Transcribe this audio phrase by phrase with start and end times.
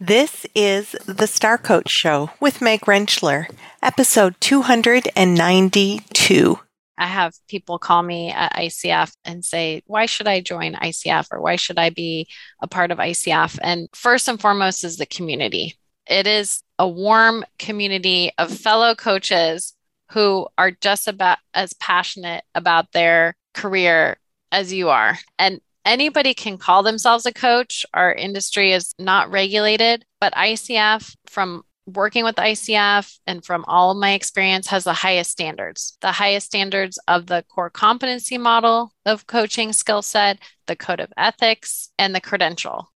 [0.00, 3.50] This is the Star Coach Show with Meg Rentschler,
[3.82, 6.60] episode 292.
[6.96, 11.40] I have people call me at ICF and say, Why should I join ICF or
[11.40, 12.28] why should I be
[12.62, 13.58] a part of ICF?
[13.60, 15.74] And first and foremost is the community.
[16.06, 19.74] It is a warm community of fellow coaches
[20.12, 24.16] who are just about as passionate about their career
[24.52, 25.18] as you are.
[25.40, 27.86] And anybody can call themselves a coach.
[27.94, 33.96] Our industry is not regulated, but ICF, from working with ICF and from all of
[33.96, 39.26] my experience, has the highest standards the highest standards of the core competency model of
[39.26, 42.92] coaching skill set, the code of ethics, and the credential.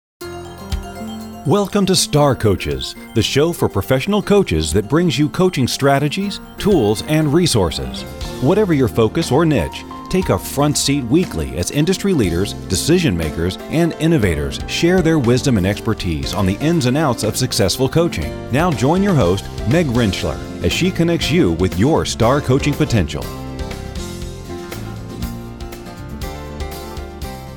[1.45, 7.03] Welcome to Star Coaches, the show for professional coaches that brings you coaching strategies, tools,
[7.03, 8.01] and resources.
[8.41, 13.57] Whatever your focus or niche, Take a front seat weekly as industry leaders, decision makers,
[13.69, 18.33] and innovators share their wisdom and expertise on the ins and outs of successful coaching.
[18.51, 23.21] Now join your host, Meg Rentschler, as she connects you with your star coaching potential.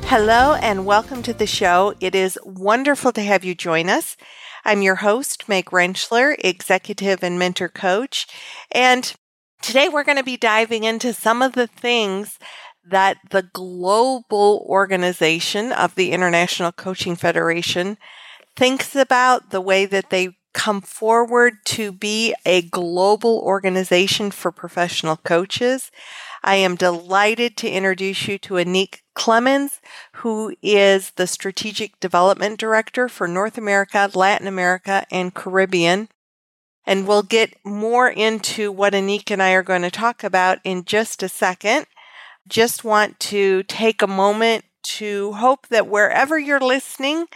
[0.05, 1.95] Hello and welcome to the show.
[2.01, 4.19] It is wonderful to have you join us.
[4.63, 8.27] I'm your host, Meg Rentschler, executive and mentor coach.
[8.71, 9.15] And
[9.63, 12.41] Today, we're going to be diving into some of the things
[12.85, 17.97] that the global organization of the International Coaching Federation
[18.57, 25.17] thinks about, the way that they come forward to be a global organization for professional
[25.17, 25.93] coaches.
[26.43, 29.81] I am delighted to introduce you to Anik Clemens,
[30.15, 36.09] who is the Strategic Development Director for North America, Latin America, and Caribbean
[36.87, 40.85] and we'll get more into what Anik and I are going to talk about in
[40.85, 41.87] just a second.
[42.49, 47.27] Just want to take a moment to hope that wherever you're listening,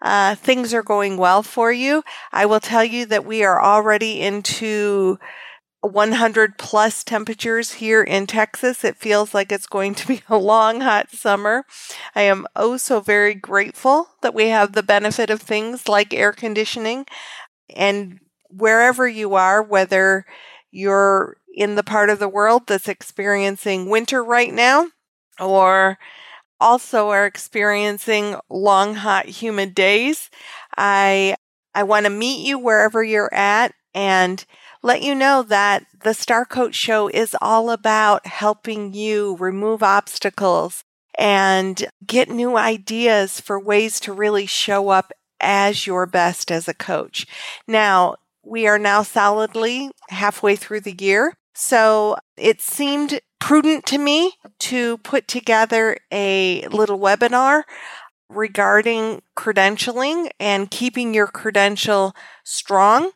[0.00, 2.02] uh, things are going well for you.
[2.32, 5.18] I will tell you that we are already into
[5.80, 8.84] 100 plus temperatures here in Texas.
[8.84, 11.64] It feels like it's going to be a long, hot summer.
[12.14, 16.32] I am oh so very grateful that we have the benefit of things like air
[16.32, 17.06] conditioning
[17.74, 18.20] and
[18.50, 20.26] wherever you are, whether
[20.70, 24.88] you're in the part of the world that's experiencing winter right now
[25.40, 25.98] or
[26.60, 30.30] also are experiencing long hot humid days
[30.76, 31.34] i
[31.74, 34.44] i want to meet you wherever you're at and
[34.82, 40.84] let you know that the star coach show is all about helping you remove obstacles
[41.18, 46.74] and get new ideas for ways to really show up as your best as a
[46.74, 47.26] coach.
[47.66, 51.34] Now we are now solidly halfway through the year.
[51.54, 57.62] So it seemed prudent to me to put together a little webinar
[58.28, 62.14] regarding credentialing and keeping your credential
[62.44, 63.10] strong.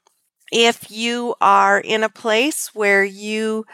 [0.52, 3.66] If you are in a place where you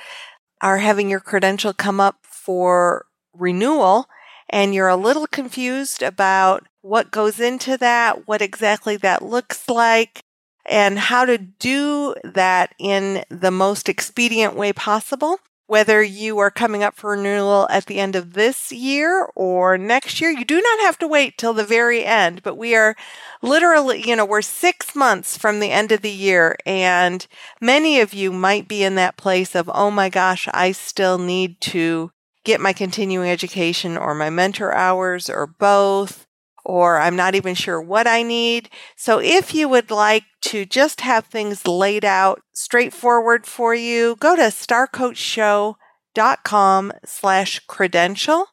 [0.60, 4.06] are having your credential come up for renewal
[4.48, 10.22] and you're a little confused about what goes into that, what exactly that looks like,
[10.68, 15.38] and how to do that in the most expedient way possible.
[15.68, 20.20] Whether you are coming up for renewal at the end of this year or next
[20.20, 22.94] year, you do not have to wait till the very end, but we are
[23.42, 27.26] literally, you know, we're six months from the end of the year and
[27.60, 31.60] many of you might be in that place of, oh my gosh, I still need
[31.62, 32.12] to
[32.44, 36.25] get my continuing education or my mentor hours or both
[36.66, 38.68] or I'm not even sure what I need.
[38.96, 44.34] So if you would like to just have things laid out straightforward for you, go
[44.34, 48.46] to starcoachshow.com slash credential,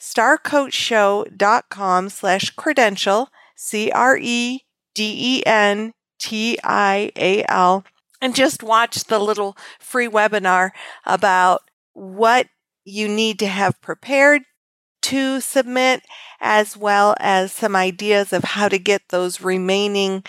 [0.00, 4.64] starcoachshow.com slash credential, C-R-E-D-E-N-T-I-A-L,
[8.20, 10.70] and just watch the little free webinar
[11.04, 11.60] about
[11.92, 12.46] what
[12.84, 14.44] you need to have prepared
[15.08, 16.02] to submit,
[16.40, 20.24] as well as some ideas of how to get those remaining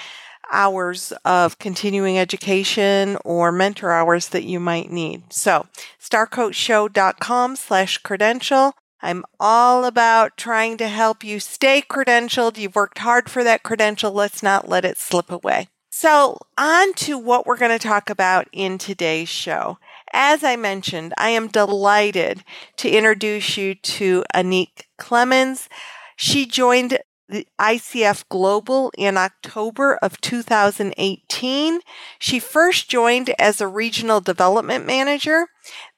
[0.52, 5.32] hours of continuing education or mentor hours that you might need.
[5.32, 5.68] So
[6.02, 8.74] starcoachshow.com slash credential.
[9.02, 12.58] I'm all about trying to help you stay credentialed.
[12.58, 14.12] You've worked hard for that credential.
[14.12, 15.68] Let's not let it slip away.
[15.90, 19.78] So on to what we're going to talk about in today's show.
[20.14, 22.44] As I mentioned, I am delighted
[22.78, 25.70] to introduce you to Anik Clemens.
[26.16, 31.80] She joined the ICF Global in October of 2018.
[32.18, 35.48] She first joined as a regional development manager.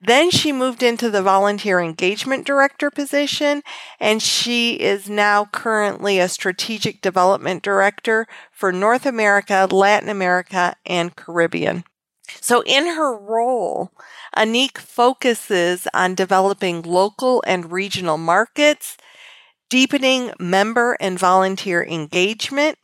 [0.01, 3.63] Then she moved into the volunteer engagement director position,
[3.99, 11.15] and she is now currently a strategic development director for North America, Latin America, and
[11.15, 11.85] Caribbean.
[12.39, 13.91] So, in her role,
[14.35, 18.97] Anique focuses on developing local and regional markets,
[19.69, 22.77] deepening member and volunteer engagement,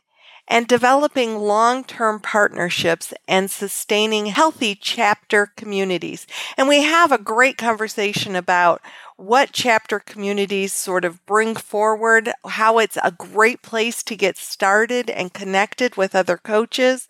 [0.48, 6.26] and developing long term partnerships and sustaining healthy chapter communities.
[6.56, 8.80] And we have a great conversation about
[9.16, 15.10] what chapter communities sort of bring forward, how it's a great place to get started
[15.10, 17.08] and connected with other coaches.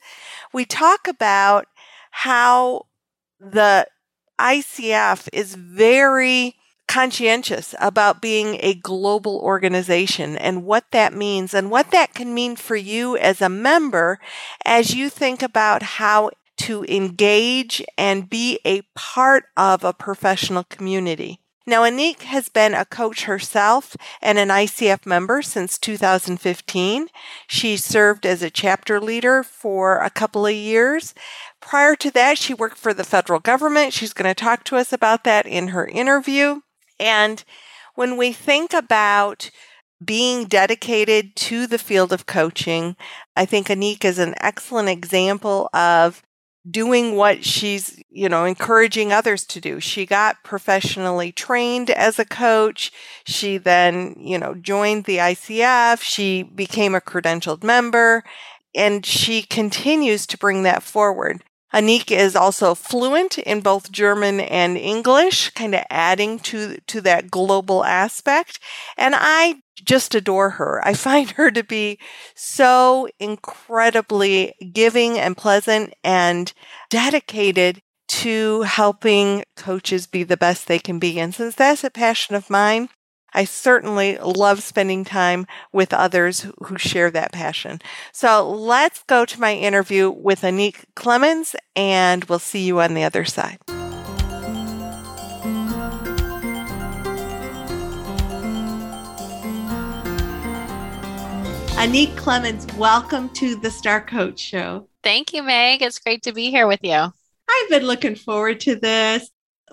[0.52, 1.66] We talk about
[2.22, 2.84] how
[3.38, 3.86] the
[4.40, 6.56] ICF is very
[6.88, 12.56] conscientious about being a global organization and what that means and what that can mean
[12.56, 14.18] for you as a member
[14.64, 21.40] as you think about how to engage and be a part of a professional community.
[21.68, 27.08] Now, Anique has been a coach herself and an ICF member since 2015.
[27.46, 31.12] She served as a chapter leader for a couple of years.
[31.60, 33.92] Prior to that, she worked for the federal government.
[33.92, 36.62] She's going to talk to us about that in her interview.
[36.98, 37.44] And
[37.94, 39.50] when we think about
[40.02, 42.96] being dedicated to the field of coaching,
[43.36, 46.22] I think Anique is an excellent example of
[46.70, 49.80] doing what she's, you know, encouraging others to do.
[49.80, 52.92] She got professionally trained as a coach.
[53.24, 56.02] She then, you know, joined the ICF.
[56.02, 58.24] She became a credentialed member
[58.74, 61.42] and she continues to bring that forward.
[61.72, 67.30] Anique is also fluent in both German and English, kind of adding to, to that
[67.30, 68.58] global aspect.
[68.96, 70.80] And I just adore her.
[70.84, 71.98] I find her to be
[72.34, 76.52] so incredibly giving and pleasant and
[76.90, 81.20] dedicated to helping coaches be the best they can be.
[81.20, 82.88] And since that's a passion of mine,
[83.34, 87.80] I certainly love spending time with others who share that passion.
[88.12, 93.04] So let's go to my interview with Anique Clemens, and we'll see you on the
[93.04, 93.58] other side.
[101.78, 104.88] Anique Clemens, welcome to the Star Coach Show.
[105.04, 105.80] Thank you, Meg.
[105.80, 106.92] It's great to be here with you.
[106.92, 109.30] I've been looking forward to this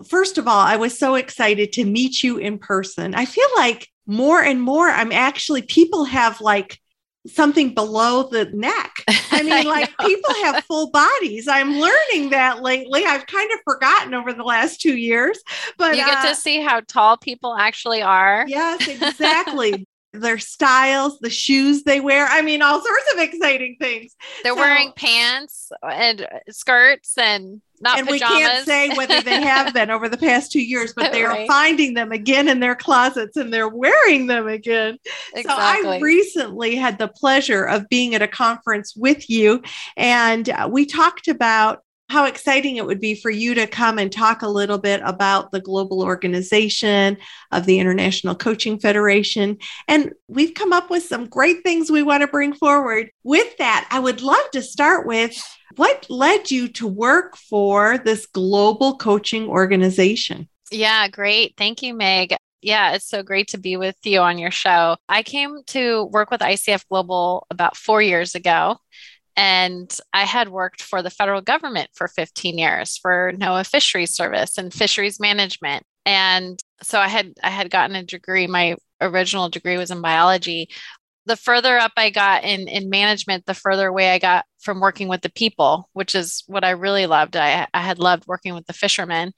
[0.07, 3.15] first of all, I was so excited to meet you in person.
[3.15, 6.79] I feel like more and more, I'm actually, people have like
[7.27, 8.91] something below the neck.
[9.31, 11.47] I mean, I like people have full bodies.
[11.47, 13.05] I'm learning that lately.
[13.05, 15.41] I've kind of forgotten over the last two years,
[15.77, 18.45] but you get uh, to see how tall people actually are.
[18.47, 19.87] Yes, exactly.
[20.13, 22.25] their styles, the shoes they wear.
[22.25, 24.15] I mean, all sorts of exciting things.
[24.43, 28.35] They're so, wearing pants and skirts and not and pajamas.
[28.35, 31.41] we can't say whether they have been over the past two years, but they right.
[31.41, 34.97] are finding them again in their closets and they're wearing them again.
[35.35, 35.83] Exactly.
[35.83, 39.61] So I recently had the pleasure of being at a conference with you,
[39.97, 44.11] and uh, we talked about how exciting it would be for you to come and
[44.11, 47.17] talk a little bit about the global organization
[47.51, 49.57] of the International Coaching Federation.
[49.87, 53.09] And we've come up with some great things we want to bring forward.
[53.23, 55.35] With that, I would love to start with
[55.77, 60.49] what led you to work for this global coaching organization?
[60.71, 61.53] Yeah, great.
[61.57, 62.35] Thank you, Meg.
[62.61, 64.97] Yeah, it's so great to be with you on your show.
[65.07, 68.77] I came to work with ICF Global about four years ago.
[69.37, 74.57] And I had worked for the federal government for 15 years for NOAA Fisheries Service
[74.57, 75.83] and fisheries management.
[76.05, 78.47] And so I had I had gotten a degree.
[78.47, 80.69] My original degree was in biology.
[81.25, 85.07] The further up I got in in management, the further away I got from working
[85.07, 87.35] with the people, which is what I really loved.
[87.35, 89.33] I, I had loved working with the fishermen.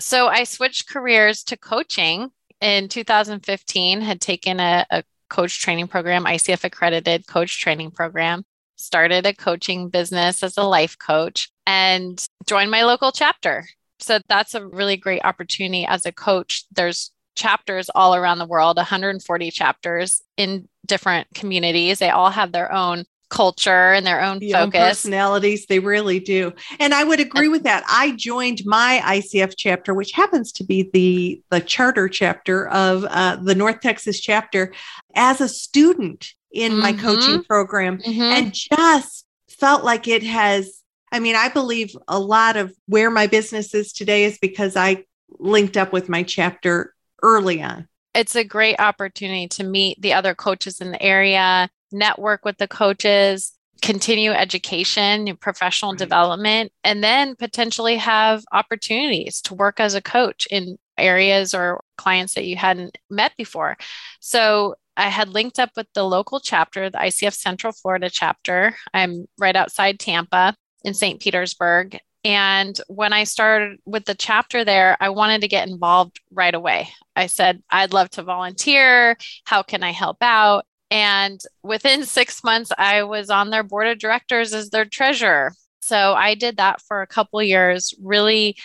[0.00, 2.30] So I switched careers to coaching
[2.60, 8.44] in 2015, had taken a, a coach training program, ICF accredited coach training program
[8.82, 13.64] started a coaching business as a life coach and joined my local chapter.
[14.00, 16.64] So that's a really great opportunity as a coach.
[16.72, 21.98] There's chapters all around the world, 140 chapters in different communities.
[21.98, 26.20] They all have their own culture and their own the focus own personalities they really
[26.20, 30.62] do and i would agree with that i joined my icf chapter which happens to
[30.62, 34.74] be the the charter chapter of uh, the north texas chapter
[35.14, 36.82] as a student in mm-hmm.
[36.82, 38.20] my coaching program mm-hmm.
[38.20, 43.26] and just felt like it has I mean, I believe a lot of where my
[43.26, 45.04] business is today is because I
[45.38, 47.88] linked up with my chapter early on.
[48.14, 52.68] it's a great opportunity to meet the other coaches in the area, network with the
[52.68, 53.52] coaches,
[53.82, 55.98] continue education, professional right.
[55.98, 62.34] development, and then potentially have opportunities to work as a coach in areas or clients
[62.34, 63.76] that you hadn't met before.
[64.20, 68.76] So I had linked up with the local chapter, the ICF Central Florida chapter.
[68.92, 71.20] I'm right outside Tampa in St.
[71.20, 71.98] Petersburg.
[72.24, 76.88] And when I started with the chapter there, I wanted to get involved right away.
[77.16, 79.16] I said, I'd love to volunteer.
[79.44, 80.64] How can I help out?
[80.90, 85.52] And within six months, I was on their board of directors as their treasurer.
[85.80, 88.56] So I did that for a couple years, really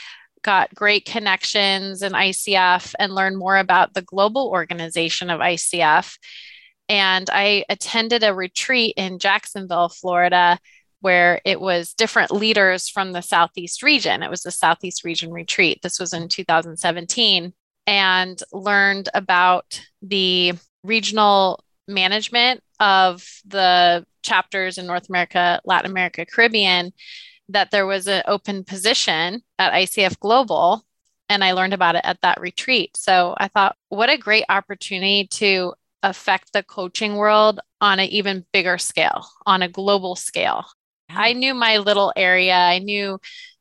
[0.44, 6.16] got great connections in ICF and learned more about the global organization of ICF.
[6.88, 10.60] And I attended a retreat in Jacksonville, Florida,
[11.02, 14.24] where it was different leaders from the Southeast region.
[14.24, 15.82] It was the Southeast region retreat.
[15.82, 17.54] This was in 2017,
[17.86, 26.92] and learned about the regional management of the chapters in North America, Latin America, Caribbean,
[27.50, 30.84] that there was an open position at ICF Global.
[31.30, 32.96] And I learned about it at that retreat.
[32.96, 35.74] So I thought, what a great opportunity to
[36.04, 40.66] affect the coaching world on an even bigger scale, on a global scale.
[41.10, 42.56] I knew my little area.
[42.56, 43.20] I knew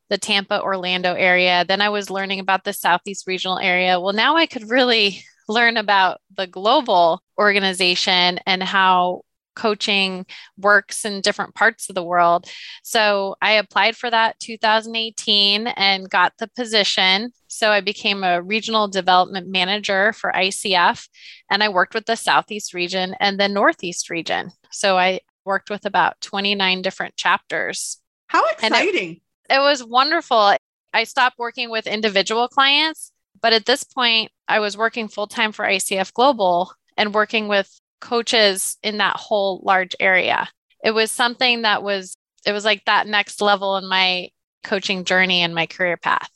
[0.09, 1.65] the Tampa, Orlando area.
[1.67, 4.01] Then I was learning about the Southeast regional area.
[4.01, 9.23] Well, now I could really learn about the global organization and how
[9.55, 10.27] coaching
[10.59, 12.47] works in different parts of the world.
[12.83, 17.33] So I applied for that 2018 and got the position.
[17.49, 21.09] So I became a regional development manager for ICF
[21.51, 24.51] and I worked with the Southeast region and the Northeast region.
[24.71, 27.99] So I worked with about 29 different chapters.
[28.27, 29.21] How exciting!
[29.49, 30.57] It, it was wonderful.
[30.93, 35.53] I stopped working with individual clients, but at this point, I was working full time
[35.53, 40.49] for ICF Global and working with coaches in that whole large area.
[40.83, 44.31] It was something that was, it was like that next level in my
[44.65, 46.31] coaching journey and my career path.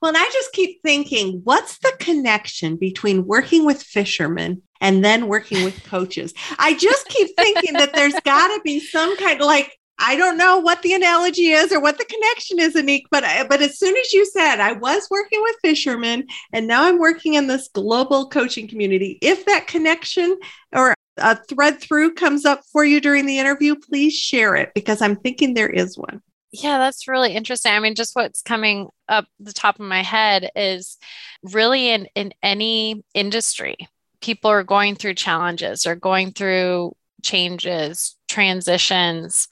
[0.00, 5.28] Well, and I just keep thinking, what's the connection between working with fishermen and then
[5.28, 6.34] working with coaches?
[6.58, 10.36] I just keep thinking that there's got to be some kind of like, I don't
[10.36, 13.78] know what the analogy is or what the connection is, Anik, but uh, but as
[13.78, 17.68] soon as you said I was working with fishermen and now I'm working in this
[17.68, 20.38] global coaching community, if that connection
[20.74, 25.00] or a thread through comes up for you during the interview, please share it because
[25.00, 26.20] I'm thinking there is one.
[26.52, 27.72] Yeah, that's really interesting.
[27.72, 30.96] I mean, just what's coming up the top of my head is
[31.42, 33.76] really in, in any industry,
[34.20, 39.48] people are going through challenges or going through changes, transitions,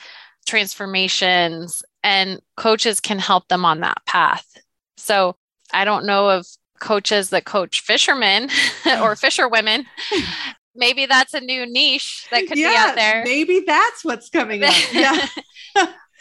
[0.46, 4.46] transformations, and coaches can help them on that path.
[4.96, 5.36] So
[5.72, 6.46] I don't know of
[6.80, 8.50] coaches that coach fishermen
[9.00, 9.86] or fisherwomen.
[10.76, 13.22] Maybe that's a new niche that could yeah, be out there.
[13.24, 14.74] Maybe that's what's coming up.
[14.92, 15.26] Yeah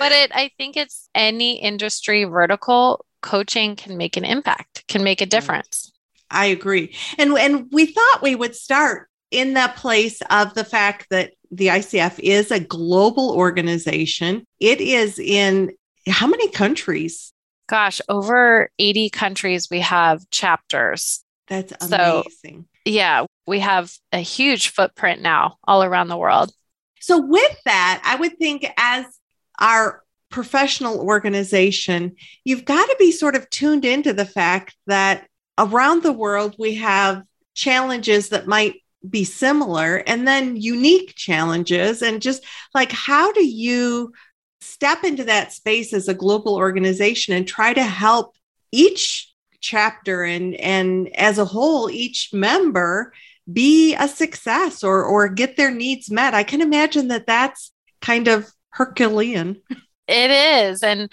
[0.03, 5.21] but it i think it's any industry vertical coaching can make an impact can make
[5.21, 5.92] a difference
[6.29, 6.95] i agree.
[7.17, 11.67] And and we thought we would start in that place of the fact that the
[11.67, 14.45] icf is a global organization.
[14.59, 15.71] It is in
[16.07, 17.31] how many countries?
[17.67, 21.23] Gosh over 80 countries we have chapters.
[21.47, 22.65] That's amazing.
[22.65, 26.51] so, yeah we have a huge footprint now all around the world.
[26.99, 29.05] So with that i would think as
[29.59, 30.03] our
[30.33, 36.13] professional organization, you've got to be sort of tuned into the fact that around the
[36.13, 38.75] world we have challenges that might
[39.07, 42.01] be similar and then unique challenges.
[42.01, 42.43] And just
[42.73, 44.13] like, how do you
[44.61, 48.35] step into that space as a global organization and try to help
[48.71, 53.13] each chapter and, and as a whole, each member
[53.51, 56.33] be a success or, or get their needs met?
[56.33, 59.61] I can imagine that that's kind of Herculean.
[60.07, 60.83] It is.
[60.83, 61.11] And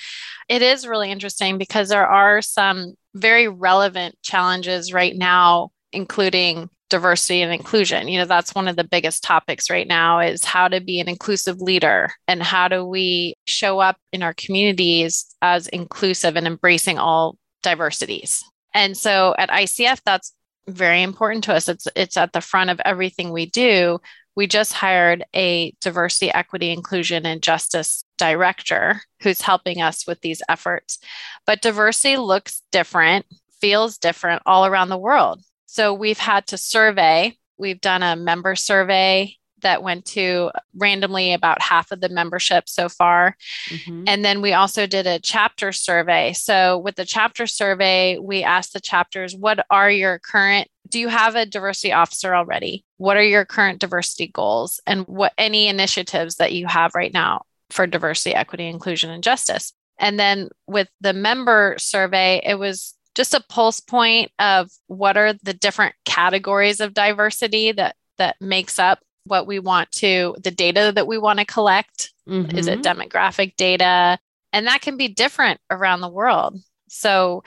[0.48, 7.42] it is really interesting because there are some very relevant challenges right now, including diversity
[7.42, 8.08] and inclusion.
[8.08, 11.08] You know, that's one of the biggest topics right now is how to be an
[11.08, 16.98] inclusive leader and how do we show up in our communities as inclusive and embracing
[16.98, 18.42] all diversities.
[18.74, 20.34] And so at ICF, that's
[20.66, 21.68] very important to us.
[21.68, 23.98] It's it's at the front of everything we do
[24.36, 30.42] we just hired a diversity, equity, inclusion, and justice director who's helping us with these
[30.48, 30.98] efforts.
[31.46, 33.24] But diversity looks different,
[33.60, 35.42] feels different all around the world.
[35.66, 41.60] So we've had to survey, we've done a member survey that went to randomly about
[41.60, 43.36] half of the membership so far.
[43.68, 44.04] Mm-hmm.
[44.06, 46.32] And then we also did a chapter survey.
[46.32, 51.08] So, with the chapter survey, we asked the chapters, what are your current do you
[51.08, 52.84] have a diversity officer already?
[52.96, 57.42] What are your current diversity goals and what any initiatives that you have right now
[57.70, 59.72] for diversity, equity, inclusion, and justice?
[59.98, 65.34] And then with the member survey, it was just a pulse point of what are
[65.42, 70.92] the different categories of diversity that that makes up what we want to the data
[70.94, 72.56] that we want to collect mm-hmm.
[72.56, 73.00] is it mm-hmm.
[73.00, 74.18] demographic data
[74.52, 76.56] and that can be different around the world
[76.88, 77.42] so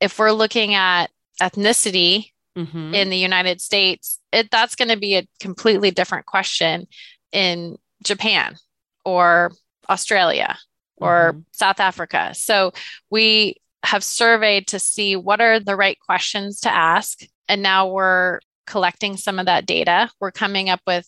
[0.00, 1.10] if we're looking at
[1.40, 2.94] ethnicity mm-hmm.
[2.94, 6.86] in the united states it, that's going to be a completely different question
[7.32, 8.56] in japan
[9.04, 9.52] or
[9.88, 10.56] australia
[10.96, 11.40] or mm-hmm.
[11.52, 12.72] south africa so
[13.10, 18.40] we have surveyed to see what are the right questions to ask and now we're
[18.70, 20.08] collecting some of that data.
[20.20, 21.06] We're coming up with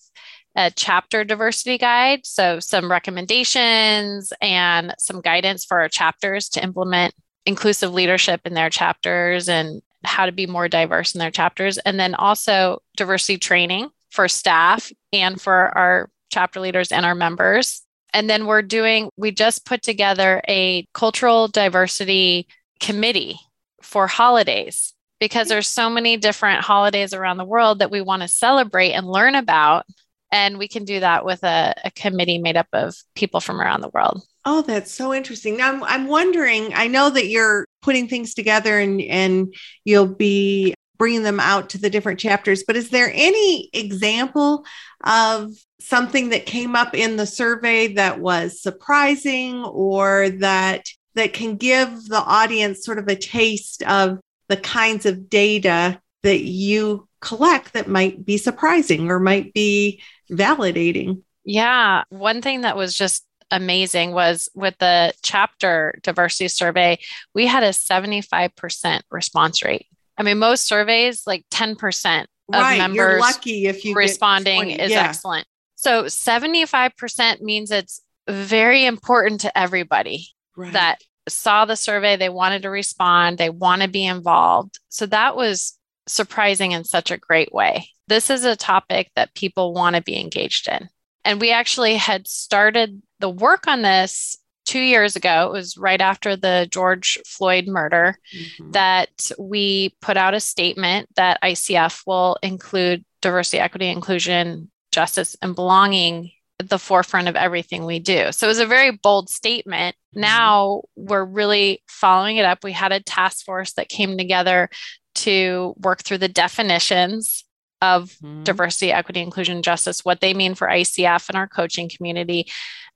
[0.56, 2.26] a chapter diversity guide.
[2.26, 7.14] So, some recommendations and some guidance for our chapters to implement
[7.46, 11.78] inclusive leadership in their chapters and how to be more diverse in their chapters.
[11.78, 17.82] And then also diversity training for staff and for our chapter leaders and our members.
[18.12, 22.48] And then we're doing, we just put together a cultural diversity
[22.80, 23.38] committee
[23.80, 28.28] for holidays because there's so many different holidays around the world that we want to
[28.28, 29.86] celebrate and learn about.
[30.32, 33.82] And we can do that with a, a, committee made up of people from around
[33.82, 34.22] the world.
[34.44, 35.58] Oh that's so interesting.
[35.58, 40.74] Now I'm, I'm wondering i know that you're putting things together and and you'll be
[41.02, 44.64] bringing them out to the different chapters but is there any example
[45.02, 51.56] of something that came up in the survey that was surprising or that that can
[51.56, 57.72] give the audience sort of a taste of the kinds of data that you collect
[57.72, 61.22] that might be surprising or might be validating.
[61.44, 62.04] Yeah.
[62.10, 66.98] One thing that was just amazing was with the chapter diversity survey,
[67.34, 69.86] we had a 75% response rate.
[70.16, 72.78] I mean, most surveys, like 10% of right.
[72.78, 75.02] members You're lucky if you responding is yeah.
[75.02, 75.46] excellent.
[75.76, 80.72] So 75% means it's very important to everybody right.
[80.72, 84.78] that saw the survey, they wanted to respond, they want to be involved.
[84.88, 87.88] So that was surprising in such a great way.
[88.08, 90.88] This is a topic that people want to be engaged in.
[91.24, 94.36] And we actually had started the work on this
[94.72, 95.48] two years ago.
[95.48, 98.70] It was right after the George Floyd murder mm-hmm.
[98.70, 105.54] that we put out a statement that ICF will include diversity, equity, inclusion, justice, and
[105.54, 108.32] belonging at the forefront of everything we do.
[108.32, 109.94] So it was a very bold statement.
[109.94, 110.20] Mm-hmm.
[110.22, 112.64] Now we're really following it up.
[112.64, 114.70] We had a task force that came together
[115.16, 117.44] to work through the definitions
[117.82, 118.44] of mm-hmm.
[118.44, 122.46] diversity, equity, inclusion, justice, what they mean for ICF and our coaching community.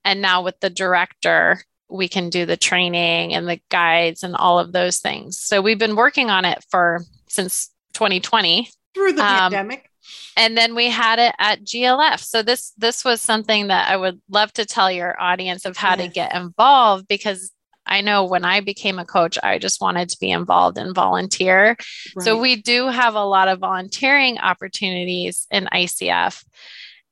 [0.05, 4.59] And now with the director, we can do the training and the guides and all
[4.59, 5.39] of those things.
[5.39, 9.91] So we've been working on it for since 2020 through the um, pandemic
[10.37, 14.21] and then we had it at glf so this this was something that i would
[14.29, 16.07] love to tell your audience of how yes.
[16.07, 17.51] to get involved because
[17.87, 21.77] i know when i became a coach i just wanted to be involved and volunteer
[22.17, 22.25] right.
[22.25, 26.45] so we do have a lot of volunteering opportunities in icf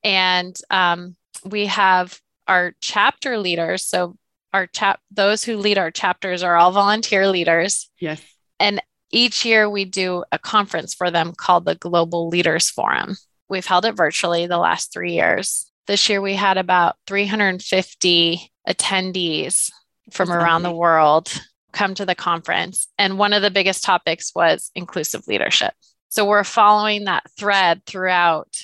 [0.03, 4.17] and um, we have our chapter leaders so
[4.53, 8.21] our chap those who lead our chapters are all volunteer leaders yes
[8.61, 8.81] and
[9.15, 13.17] each year we do a conference for them called the Global Leaders Forum.
[13.49, 15.71] We've held it virtually the last three years.
[15.87, 19.71] This year we had about 350 attendees
[20.11, 21.33] from around the world
[21.73, 22.89] come to the conference.
[22.99, 25.75] And one of the biggest topics was inclusive leadership.
[26.09, 28.57] So we're following that thread throughout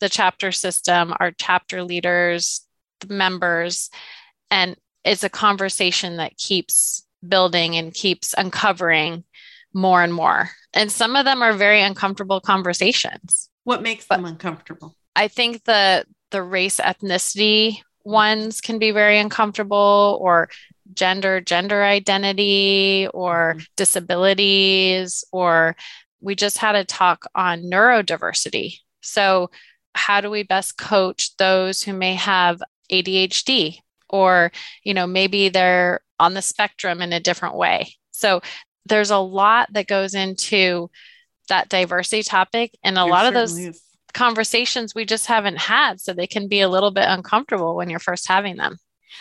[0.00, 2.66] the chapter system, our chapter leaders,
[3.00, 3.90] the members,
[4.50, 9.24] and it's a conversation that keeps building and keeps uncovering
[9.72, 10.50] more and more.
[10.74, 13.48] And some of them are very uncomfortable conversations.
[13.64, 14.94] What makes but them uncomfortable?
[15.16, 20.50] I think the the race ethnicity ones can be very uncomfortable or
[20.94, 23.64] gender gender identity or mm-hmm.
[23.76, 25.76] disabilities or
[26.20, 28.78] we just had a talk on neurodiversity.
[29.00, 29.50] So
[29.94, 34.50] how do we best coach those who may have ADHD or
[34.84, 37.94] you know maybe they're on the spectrum in a different way.
[38.10, 38.40] So
[38.86, 40.90] there's a lot that goes into
[41.48, 43.82] that diversity topic and a lot of those is.
[44.12, 47.98] conversations we just haven't had so they can be a little bit uncomfortable when you're
[47.98, 48.78] first having them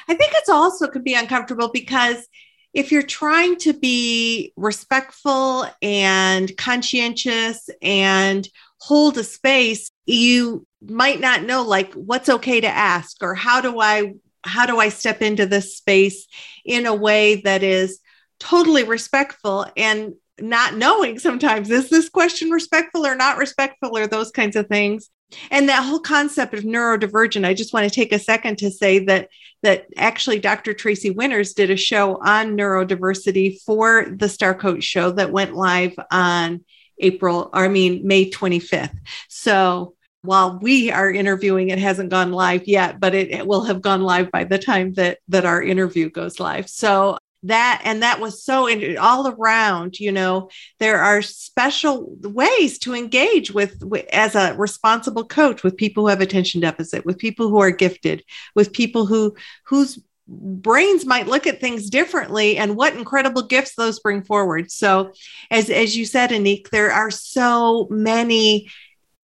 [0.08, 2.28] i think it's also could be uncomfortable because
[2.74, 8.48] if you're trying to be respectful and conscientious and
[8.80, 13.80] hold a space you might not know like what's okay to ask or how do
[13.80, 16.28] I how do I step into this space
[16.64, 18.00] in a way that is
[18.40, 24.32] totally respectful and not knowing sometimes is this question respectful or not respectful or those
[24.32, 25.10] kinds of things
[25.52, 29.00] and that whole concept of neurodivergent i just want to take a second to say
[29.00, 29.30] that
[29.64, 35.12] that actually dr tracy winters did a show on neurodiversity for the star coach show
[35.12, 36.64] that went live on
[37.00, 43.00] april i mean may 25th so while we are interviewing it hasn't gone live yet
[43.00, 46.40] but it, it will have gone live by the time that that our interview goes
[46.40, 46.68] live.
[46.70, 52.96] So that and that was so all around you know there are special ways to
[52.96, 57.50] engage with, with, as a responsible coach with people who have attention deficit with people
[57.50, 58.24] who are gifted
[58.56, 64.00] with people who whose brains might look at things differently and what incredible gifts those
[64.00, 64.72] bring forward.
[64.72, 65.14] So
[65.50, 68.70] as as you said anik there are so many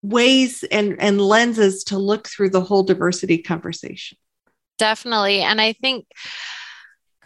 [0.03, 4.19] ways and and lenses to look through the whole diversity conversation.
[4.79, 5.41] Definitely.
[5.41, 6.07] And i think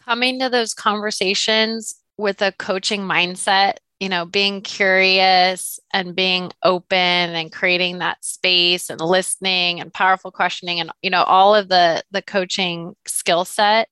[0.05, 6.97] coming to those conversations with a coaching mindset, you know, being curious and being open
[6.97, 12.03] and creating that space and listening and powerful questioning and you know all of the
[12.11, 13.89] the coaching skill set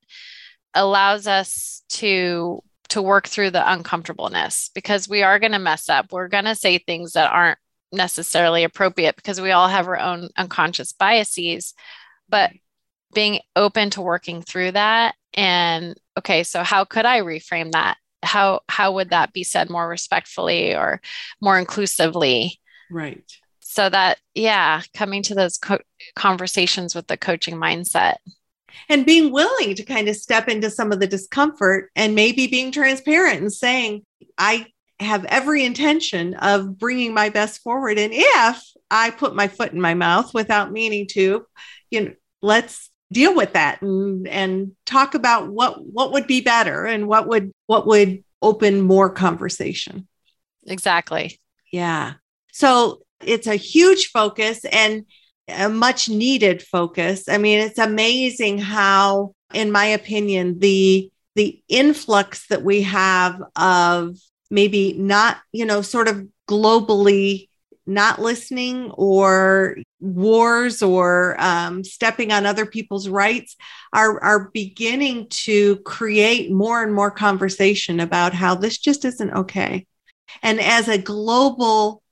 [0.75, 6.13] allows us to to work through the uncomfortableness because we are going to mess up.
[6.13, 7.59] We're going to say things that aren't
[7.93, 11.73] necessarily appropriate because we all have our own unconscious biases,
[12.29, 12.51] but
[13.13, 15.15] being open to working through that.
[15.35, 17.97] And okay so how could i reframe that?
[18.23, 21.01] How how would that be said more respectfully or
[21.41, 22.61] more inclusively?
[22.91, 23.25] Right.
[23.61, 25.79] So that yeah coming to those co-
[26.17, 28.17] conversations with the coaching mindset.
[28.89, 32.73] And being willing to kind of step into some of the discomfort and maybe being
[32.73, 34.03] transparent and saying
[34.37, 34.67] i
[34.99, 37.99] have every intention of bringing my best forward.
[37.99, 41.47] And if i put my foot in my mouth without meaning to
[41.91, 46.87] you know let's deal with that and and talk about what what would be better
[46.87, 50.07] and what would what would open more conversation.
[50.67, 51.41] Exactly.
[51.73, 52.15] Yeah.
[52.53, 55.05] So it's a huge focus and
[55.49, 57.29] a much needed focus.
[57.29, 64.17] I mean it's amazing how in my opinion the the influx that we have of
[64.51, 67.49] maybe not you know sort of globally
[67.91, 73.57] not listening or wars or um, stepping on other people's rights
[73.93, 79.87] are, are beginning to create more and more conversation about how this just isn't okay.
[80.43, 82.03] And as a global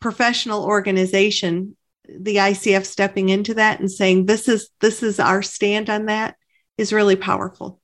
[0.00, 1.76] professional organization,
[2.08, 6.36] the ICF stepping into that and saying this is this is our stand on that
[6.78, 7.80] is really powerful.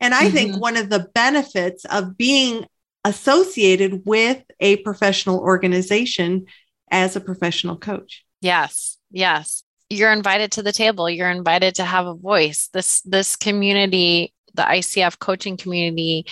[0.00, 0.34] And I mm-hmm.
[0.34, 2.66] think one of the benefits of being
[3.04, 6.46] associated with a professional organization
[6.92, 8.24] as a professional coach.
[8.40, 8.98] Yes.
[9.10, 9.64] Yes.
[9.90, 11.10] You're invited to the table.
[11.10, 12.68] You're invited to have a voice.
[12.72, 16.26] This this community, the ICF coaching community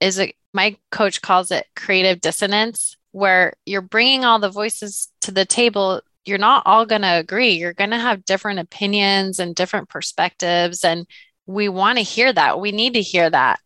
[0.00, 5.30] is a my coach calls it creative dissonance where you're bringing all the voices to
[5.30, 9.54] the table you're not all going to agree you're going to have different opinions and
[9.54, 11.06] different perspectives and
[11.46, 13.60] we want to hear that we need to hear that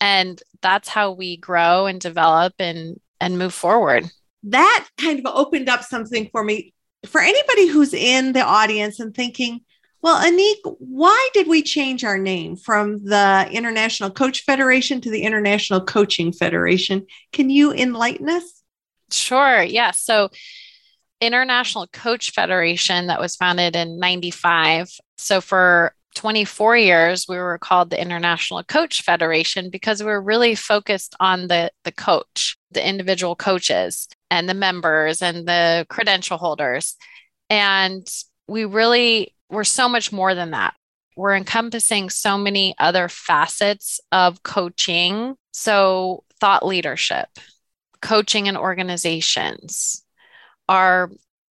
[0.00, 4.04] and that's how we grow and develop and and move forward
[4.44, 6.72] that kind of opened up something for me
[7.06, 9.60] for anybody who's in the audience and thinking,
[10.02, 15.22] well, Anik, why did we change our name from the International Coach Federation to the
[15.22, 17.06] International Coaching Federation?
[17.32, 18.62] Can you enlighten us?
[19.10, 19.62] Sure.
[19.62, 19.90] Yeah.
[19.90, 20.30] So,
[21.20, 24.92] International Coach Federation that was founded in 95.
[25.16, 30.54] So, for 24 years, we were called the International Coach Federation because we were really
[30.54, 36.96] focused on the, the coach, the individual coaches, and the members and the credential holders.
[37.50, 38.08] And
[38.48, 40.74] we really were so much more than that.
[41.16, 45.36] We're encompassing so many other facets of coaching.
[45.52, 47.28] So, thought leadership,
[48.02, 50.04] coaching in organizations,
[50.68, 51.10] our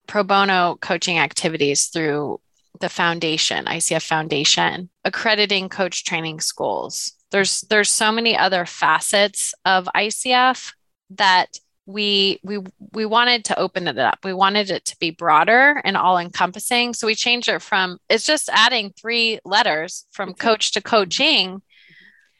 [0.06, 2.40] pro bono coaching activities through
[2.80, 7.12] the foundation, ICF Foundation, accrediting coach training schools.
[7.30, 10.72] There's there's so many other facets of ICF
[11.10, 12.58] that we we
[12.92, 14.20] we wanted to open it up.
[14.24, 16.94] We wanted it to be broader and all encompassing.
[16.94, 21.62] So we changed it from it's just adding three letters from coach to coaching,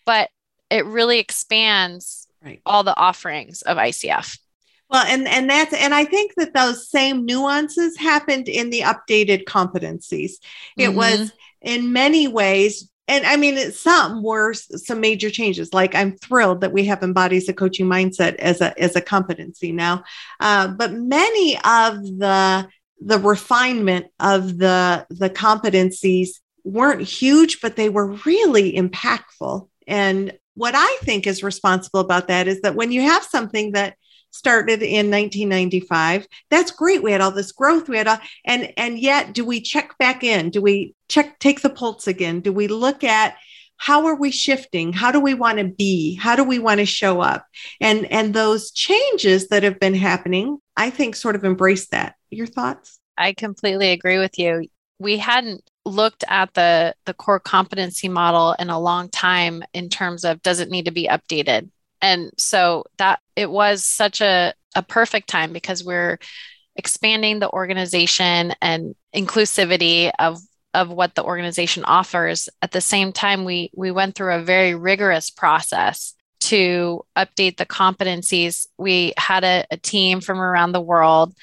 [0.07, 0.31] but
[0.71, 2.61] it really expands right.
[2.65, 4.39] all the offerings of ICF.
[4.91, 9.45] Well, and and that's and I think that those same nuances happened in the updated
[9.45, 10.33] competencies.
[10.77, 10.97] It mm-hmm.
[10.97, 15.75] was in many ways and I mean, some were some major changes.
[15.75, 19.73] Like I'm thrilled that we have embodies a coaching mindset as a as a competency
[19.73, 20.05] now,
[20.39, 22.69] uh, but many of the
[23.01, 29.69] the refinement of the the competencies weren't huge, but they were really impactful.
[29.89, 33.97] And what I think is responsible about that is that when you have something that
[34.31, 37.03] started in 1995 that's great.
[37.03, 37.89] We had all this growth.
[37.89, 40.51] We had all and and yet do we check back in?
[40.51, 42.41] Do we check take the pulse again?
[42.41, 43.37] Do we look at
[43.77, 44.93] how are we shifting?
[44.93, 46.15] How do we want to be?
[46.15, 47.47] How do we want to show up?
[47.81, 52.15] And and those changes that have been happening i think sort of embrace that.
[52.31, 52.99] Your thoughts?
[53.17, 54.69] I completely agree with you.
[54.99, 60.25] We hadn't looked at the the core competency model in a long time in terms
[60.25, 61.71] of does it need to be updated
[62.03, 66.19] and so that it was such a, a perfect time because we're
[66.77, 70.39] expanding the organization and inclusivity of
[70.73, 72.49] of what the organization offers.
[72.63, 77.67] At the same time we we went through a very rigorous process to update the
[77.67, 78.67] competencies.
[78.79, 81.35] We had a, a team from around the world.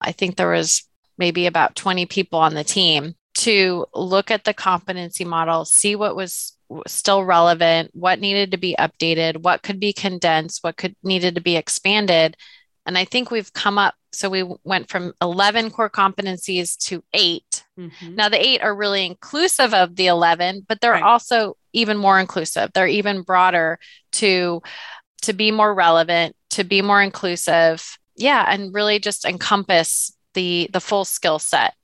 [0.00, 0.84] I think there was
[1.18, 6.16] maybe about 20 people on the team to look at the competency model, see what
[6.16, 6.55] was
[6.86, 11.40] still relevant, what needed to be updated, what could be condensed, what could needed to
[11.40, 12.36] be expanded.
[12.84, 17.64] And I think we've come up so we went from 11 core competencies to 8.
[17.78, 18.14] Mm-hmm.
[18.14, 21.02] Now the 8 are really inclusive of the 11, but they're right.
[21.02, 22.70] also even more inclusive.
[22.72, 23.78] They're even broader
[24.12, 24.62] to
[25.22, 27.98] to be more relevant, to be more inclusive.
[28.16, 31.74] Yeah, and really just encompass the the full skill set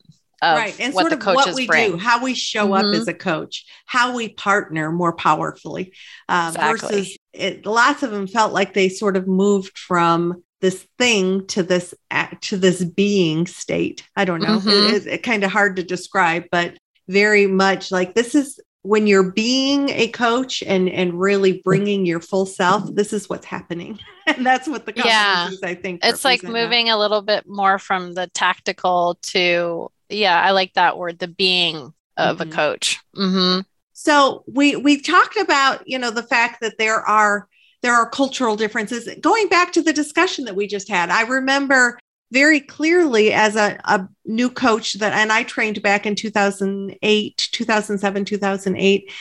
[0.42, 1.92] right and sort of what we bring.
[1.92, 2.88] do how we show mm-hmm.
[2.88, 5.92] up as a coach how we partner more powerfully
[6.28, 6.96] uh, exactly.
[6.96, 11.62] versus it, lots of them felt like they sort of moved from this thing to
[11.62, 14.94] this act to this being state i don't know mm-hmm.
[14.94, 16.76] it, it's kind of hard to describe but
[17.08, 22.20] very much like this is when you're being a coach and and really bringing your
[22.20, 26.42] full self this is what's happening and that's what the yeah i think it's like
[26.42, 26.96] moving that.
[26.96, 31.92] a little bit more from the tactical to yeah, I like that word, the being
[32.16, 32.50] of mm-hmm.
[32.50, 33.00] a coach.
[33.16, 33.60] Mm-hmm.
[33.92, 37.48] So we we talked about you know the fact that there are
[37.82, 39.08] there are cultural differences.
[39.20, 41.98] Going back to the discussion that we just had, I remember
[42.30, 48.24] very clearly as a, a new coach that and I trained back in 2008, 2007,
[48.24, 49.12] 2008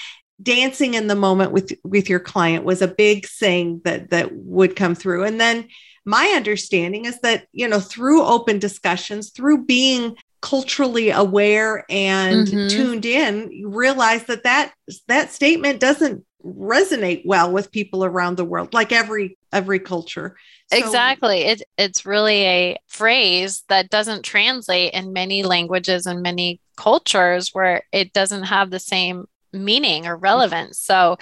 [0.41, 4.75] dancing in the moment with with your client was a big thing that that would
[4.75, 5.67] come through and then
[6.03, 12.67] my understanding is that you know through open discussions through being culturally aware and mm-hmm.
[12.67, 14.73] tuned in you realize that that
[15.07, 20.35] that statement doesn't resonate well with people around the world like every every culture.
[20.71, 21.41] So, exactly.
[21.41, 27.83] It, it's really a phrase that doesn't translate in many languages and many cultures where
[27.91, 30.79] it doesn't have the same meaning or relevance.
[30.79, 31.17] So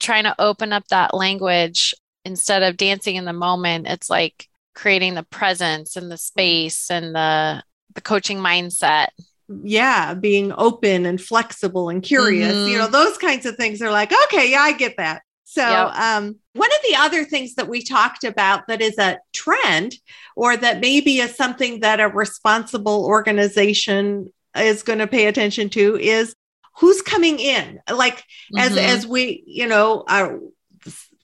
[0.00, 5.14] trying to open up that language instead of dancing in the moment it's like creating
[5.14, 7.62] the presence and the space and the
[7.94, 9.08] the coaching mindset
[9.62, 12.70] yeah being open and flexible and curious mm-hmm.
[12.70, 15.94] you know those kinds of things are like okay yeah i get that so yep.
[15.98, 19.94] um, one of the other things that we talked about that is a trend
[20.34, 25.98] or that maybe is something that a responsible organization is going to pay attention to
[25.98, 26.34] is
[26.78, 28.58] who's coming in like mm-hmm.
[28.58, 30.40] as as we you know our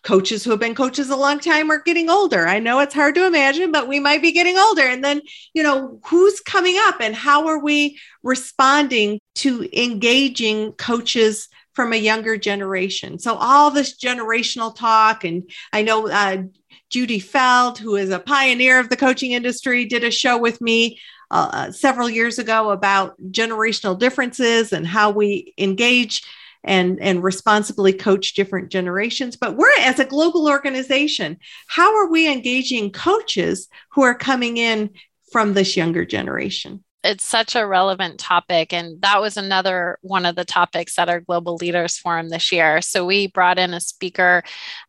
[0.09, 2.49] coaches who have been coaches a long time are getting older.
[2.49, 4.81] I know it's hard to imagine, but we might be getting older.
[4.81, 5.21] And then,
[5.53, 11.97] you know, who's coming up and how are we responding to engaging coaches from a
[11.97, 13.19] younger generation?
[13.19, 15.43] So, all this generational talk, and
[15.75, 16.45] I know uh,
[16.89, 20.99] Judy Feld, who is a pioneer of the coaching industry, did a show with me
[21.31, 26.23] uh, several years ago about generational differences and how we engage
[26.69, 29.37] and and responsibly coach different generations.
[29.37, 34.91] But we're as a global organization how are we engaging coaches who are coming in
[35.33, 36.85] from this younger generation?
[37.03, 41.21] It's such a relevant topic and that was another one of the topics at our
[41.21, 42.83] global leaders forum this year.
[42.83, 44.43] So we brought in a speaker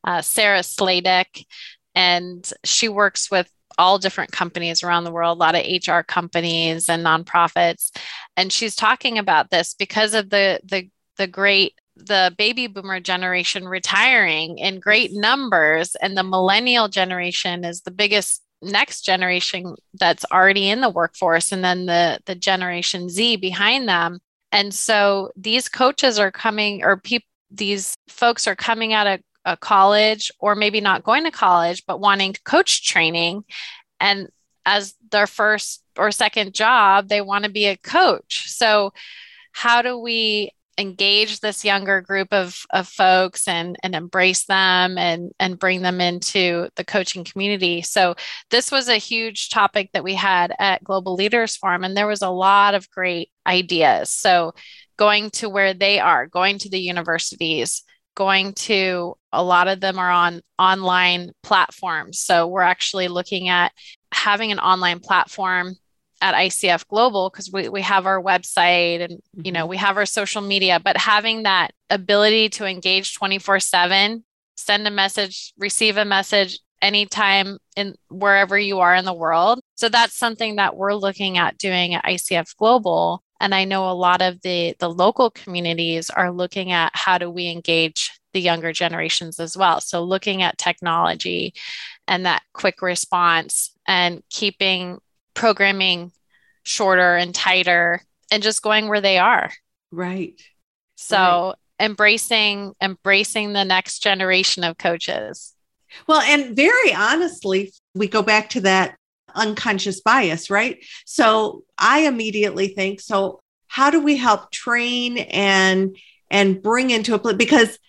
[0.04, 1.46] uh, sarah sladek
[1.96, 6.90] and she works with all different companies around the world, a lot of HR companies
[6.90, 7.96] and nonprofits.
[8.36, 13.68] And she's talking about this because of the the the great the baby boomer generation
[13.68, 20.70] retiring in great numbers and the millennial generation is the biggest next generation that's already
[20.70, 24.20] in the workforce and then the the generation Z behind them.
[24.52, 29.58] And so these coaches are coming or people these folks are coming out of a
[29.58, 33.44] college or maybe not going to college but wanting coach training.
[34.00, 34.30] And
[34.66, 38.50] as their first or second job they want to be a coach.
[38.50, 38.94] So
[39.52, 45.32] how do we engage this younger group of, of folks and, and embrace them and,
[45.40, 47.82] and bring them into the coaching community.
[47.82, 48.16] So,
[48.50, 52.22] this was a huge topic that we had at Global Leaders Forum, and there was
[52.22, 54.10] a lot of great ideas.
[54.10, 54.54] So,
[54.98, 57.84] going to where they are, going to the universities,
[58.16, 62.22] going to a lot of them are on online platforms.
[62.22, 63.74] So, we're actually looking at
[64.14, 65.76] having an online platform
[66.22, 69.70] at ICF Global because we, we have our website and you know mm-hmm.
[69.70, 74.24] we have our social media, but having that ability to engage 24 7,
[74.56, 79.60] send a message, receive a message anytime in wherever you are in the world.
[79.76, 83.24] So that's something that we're looking at doing at ICF Global.
[83.42, 87.30] And I know a lot of the the local communities are looking at how do
[87.30, 89.82] we engage the younger generations as well.
[89.82, 91.54] So looking at technology
[92.08, 95.00] and that quick response and keeping
[95.40, 96.12] programming
[96.64, 99.52] shorter and tighter and just going where they are.
[99.92, 100.40] Right.
[100.96, 101.86] So right.
[101.86, 105.56] embracing embracing the next generation of coaches.
[106.08, 108.96] Well, and very honestly, we go back to that
[109.34, 110.84] unconscious bias, right?
[111.06, 115.96] So I immediately think so how do we help train and
[116.30, 117.80] and bring into a because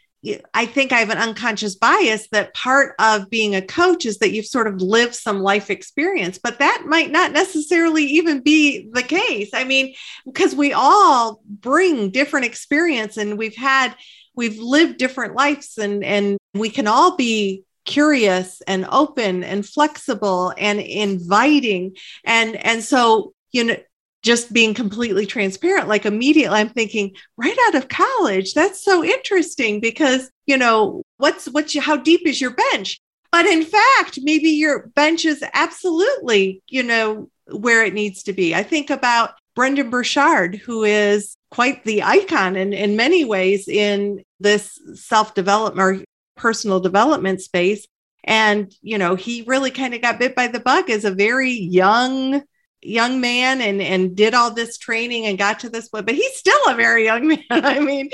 [0.52, 4.32] I think I have an unconscious bias that part of being a coach is that
[4.32, 9.02] you've sort of lived some life experience, but that might not necessarily even be the
[9.02, 9.50] case.
[9.54, 9.94] I mean,
[10.26, 13.94] because we all bring different experience and we've had,
[14.34, 20.52] we've lived different lives and, and we can all be curious and open and flexible
[20.58, 21.96] and inviting.
[22.24, 23.76] And, and so, you know,
[24.22, 29.80] just being completely transparent like immediately i'm thinking right out of college that's so interesting
[29.80, 33.00] because you know what's what's how deep is your bench?
[33.30, 38.54] But in fact maybe your bench is absolutely you know where it needs to be.
[38.54, 44.24] I think about Brendon Burchard who is quite the icon in, in many ways in
[44.40, 46.04] this self-development or
[46.36, 47.86] personal development space.
[48.24, 51.52] And you know he really kind of got bit by the bug as a very
[51.52, 52.42] young
[52.82, 56.36] young man and and did all this training and got to this point but he's
[56.36, 58.08] still a very young man i mean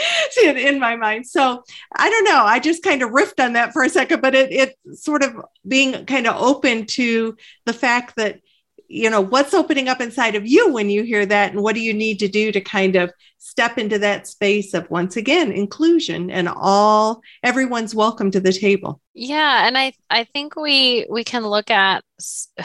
[0.45, 1.27] in, my mind.
[1.27, 1.63] So
[1.97, 4.53] i don't know i just kind of riffed on that for a second but it
[4.53, 8.41] it sort of being kind of open to the fact that
[8.89, 11.81] you know what's opening up inside of you when you hear that and what do
[11.81, 16.31] you need to do to kind of step into that space of once again inclusion
[16.31, 19.01] and all everyone's welcome to the table.
[19.15, 22.05] Yeah and i i think we we can look at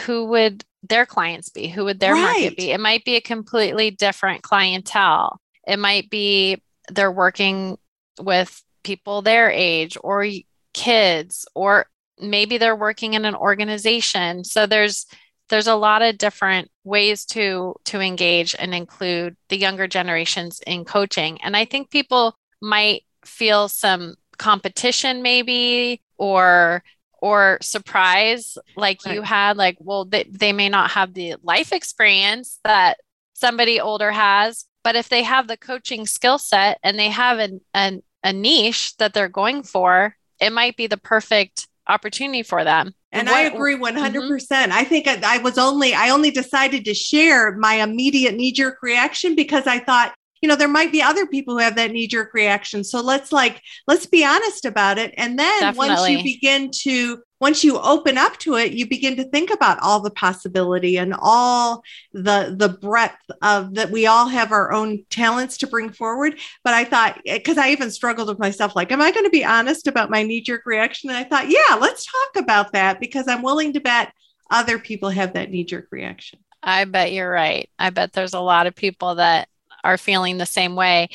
[0.06, 1.68] who would their clients be?
[1.68, 2.42] Who would their right.
[2.42, 2.72] market be?
[2.72, 5.40] It might be a completely different clientele.
[5.68, 7.78] It might be they're working
[8.20, 10.26] with people their age or
[10.74, 11.86] kids or
[12.20, 14.44] maybe they're working in an organization.
[14.44, 15.06] So there's
[15.50, 20.86] there's a lot of different ways to to engage and include the younger generations in
[20.86, 21.42] coaching.
[21.42, 26.84] And i think people might feel some competition maybe or
[27.22, 29.16] or surprise like right.
[29.16, 32.98] you had like well they, they may not have the life experience that
[33.34, 37.62] somebody older has but if they have the coaching skill set and they have an,
[37.74, 42.94] an, a niche that they're going for it might be the perfect opportunity for them
[43.12, 44.00] and what, I agree 100%.
[44.00, 44.72] Mm-hmm.
[44.72, 48.78] I think I, I, was only, I only decided to share my immediate knee jerk
[48.82, 52.08] reaction because I thought, you know, there might be other people who have that knee
[52.08, 52.84] jerk reaction.
[52.84, 55.14] So let's like, let's be honest about it.
[55.18, 55.88] And then Definitely.
[55.90, 59.80] once you begin to once you open up to it you begin to think about
[59.82, 65.04] all the possibility and all the the breadth of that we all have our own
[65.10, 68.92] talents to bring forward but i thought eh, because i even struggled with myself like
[68.92, 71.76] am i going to be honest about my knee jerk reaction and i thought yeah
[71.80, 74.14] let's talk about that because i'm willing to bet
[74.52, 78.40] other people have that knee jerk reaction i bet you're right i bet there's a
[78.40, 79.50] lot of people that
[79.84, 81.10] are feeling the same way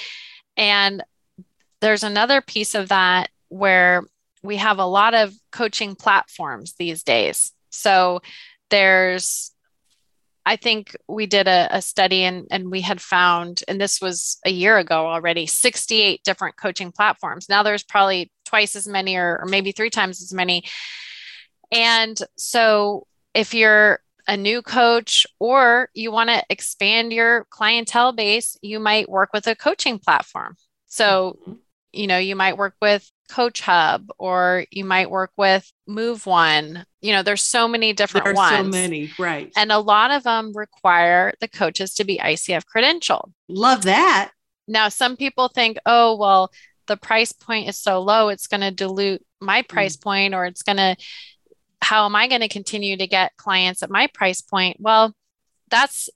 [0.56, 1.02] and
[1.80, 4.02] there's another piece of that where
[4.42, 7.52] we have a lot of coaching platforms these days.
[7.70, 8.20] So
[8.70, 9.52] there's
[10.48, 14.38] I think we did a, a, study and, and we had found, and this was
[14.46, 17.48] a year ago already, 68 different coaching platforms.
[17.48, 20.62] Now there's probably twice as many or, or maybe three times as many.
[21.72, 28.56] And so if you're a new coach or you want to expand your clientele base,
[28.62, 30.56] you might work with a coaching platform.
[30.86, 31.52] So, mm-hmm.
[31.92, 36.84] you know, you might work with Coach Hub or you might work with Move One.
[37.00, 38.66] You know, there's so many different there are ones.
[38.66, 39.52] So many, right?
[39.56, 43.32] And a lot of them require the coaches to be ICF credentialed.
[43.48, 44.30] Love that.
[44.68, 46.50] Now, some people think, oh, well,
[46.86, 50.02] the price point is so low, it's going to dilute my price mm.
[50.02, 50.96] point, or it's going to.
[51.82, 54.78] How am I going to continue to get clients at my price point?
[54.80, 55.14] Well,
[55.70, 56.08] that's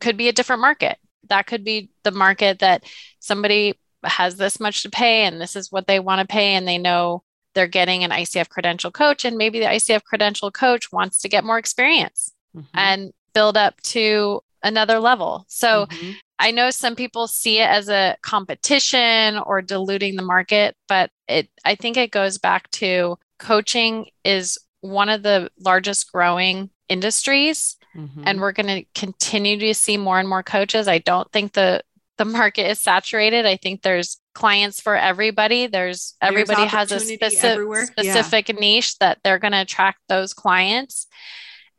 [0.00, 0.98] could be a different market.
[1.28, 2.84] That could be the market that
[3.18, 6.66] somebody has this much to pay and this is what they want to pay and
[6.66, 7.22] they know
[7.54, 11.44] they're getting an ICF credential coach and maybe the ICF credential coach wants to get
[11.44, 12.66] more experience mm-hmm.
[12.74, 15.44] and build up to another level.
[15.48, 16.12] So mm-hmm.
[16.38, 21.48] I know some people see it as a competition or diluting the market, but it
[21.64, 28.22] I think it goes back to coaching is one of the largest growing industries mm-hmm.
[28.26, 30.88] and we're going to continue to see more and more coaches.
[30.88, 31.82] I don't think the
[32.16, 33.46] the market is saturated.
[33.46, 35.68] I think there's clients for everybody.
[35.68, 38.54] There's everybody there's has a specific specific yeah.
[38.58, 41.06] niche that they're going to attract those clients.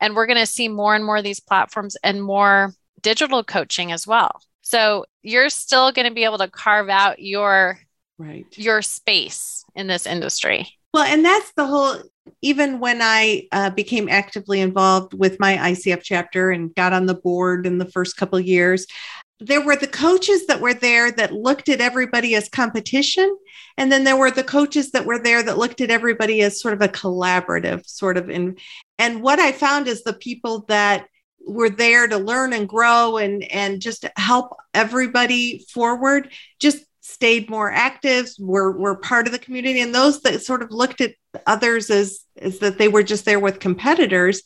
[0.00, 2.72] And we're going to see more and more of these platforms and more
[3.02, 4.40] digital coaching as well.
[4.62, 7.78] So you're still going to be able to carve out your
[8.18, 10.68] right your space in this industry.
[10.94, 11.98] Well, and that's the whole.
[12.42, 17.14] Even when I uh, became actively involved with my ICF chapter and got on the
[17.14, 18.86] board in the first couple years,
[19.40, 23.36] there were the coaches that were there that looked at everybody as competition
[23.78, 26.74] and then there were the coaches that were there that looked at everybody as sort
[26.74, 28.56] of a collaborative sort of in
[28.98, 31.06] and what i found is the people that
[31.46, 37.70] were there to learn and grow and and just help everybody forward just stayed more
[37.70, 39.80] active were were part of the community.
[39.80, 41.14] And those that sort of looked at
[41.46, 44.42] others as as that they were just there with competitors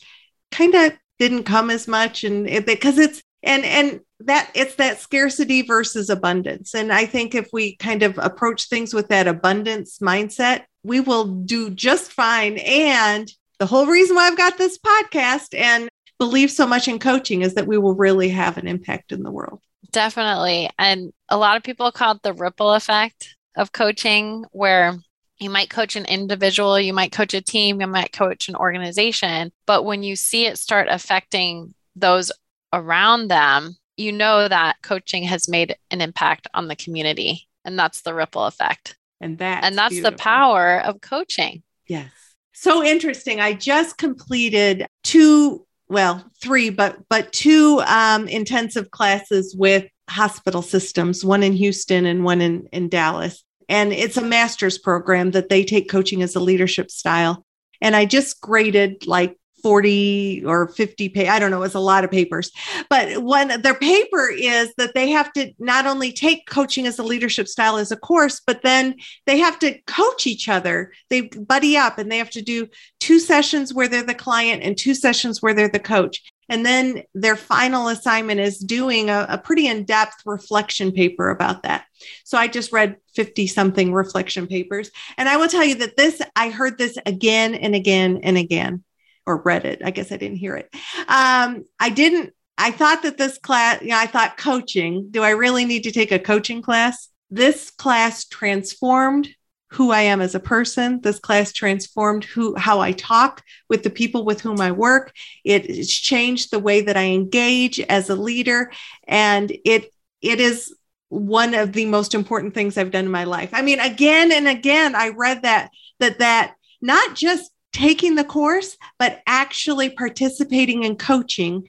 [0.51, 2.25] kind of didn't come as much.
[2.25, 6.75] And because it, it's and and that it's that scarcity versus abundance.
[6.75, 11.25] And i think if we kind of approach things with that abundance mindset we will
[11.25, 12.59] do just fine.
[12.59, 15.89] And the whole reason why i've got this podcast and
[16.19, 19.31] believe so much in coaching is that we will really have an impact in the
[19.31, 19.61] world
[19.95, 24.99] definitely and a lot of people call it the ripple effect of coaching where
[25.39, 29.53] you might coach an individual, you might coach a team, you might coach an organization.
[29.67, 32.31] But when you see it start affecting those
[32.73, 37.49] around them, you know that coaching has made an impact on the community.
[37.65, 38.97] And that's the ripple effect.
[39.21, 40.11] And that and that's beautiful.
[40.11, 41.63] the power of coaching.
[41.87, 42.11] Yes.
[42.53, 43.41] So interesting.
[43.41, 51.25] I just completed two, well, three, but but two um, intensive classes with hospital systems,
[51.25, 53.43] one in Houston and one in, in Dallas.
[53.69, 57.45] And it's a master's program that they take coaching as a leadership style.
[57.81, 62.05] And I just graded like 40 or 50 page i don't know it's a lot
[62.05, 62.53] of papers
[62.91, 67.03] but when their paper is that they have to not only take coaching as a
[67.03, 71.79] leadership style as a course but then they have to coach each other they buddy
[71.79, 72.69] up and they have to do
[73.05, 77.03] two sessions where they're the client and two sessions where they're the coach and then
[77.15, 81.85] their final assignment is doing a, a pretty in-depth reflection paper about that
[82.25, 86.23] so i just read 50 something reflection papers and i will tell you that this
[86.35, 88.83] i heard this again and again and again
[89.27, 89.83] or read it.
[89.85, 90.69] I guess I didn't hear it.
[91.09, 92.33] Um, I didn't.
[92.57, 95.09] I thought that this class, you know, I thought coaching.
[95.11, 97.09] Do I really need to take a coaching class?
[97.31, 99.29] This class transformed
[99.75, 101.01] who I am as a person.
[101.01, 105.13] This class transformed who how I talk with the people with whom I work.
[105.45, 108.71] It, It's changed the way that I engage as a leader,
[109.07, 110.75] and it it is
[111.09, 113.51] one of the most important things I've done in my life.
[113.53, 115.71] I mean, again and again, I read that
[116.01, 121.69] that that not just taking the course, but actually participating in coaching,